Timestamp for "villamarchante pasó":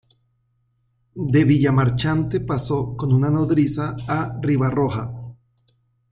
1.45-2.97